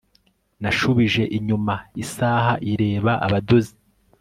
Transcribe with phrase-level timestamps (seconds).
[0.61, 3.73] nashubije inyuma isaha ireba abadozi